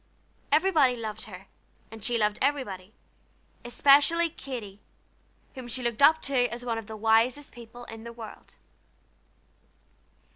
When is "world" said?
8.11-8.55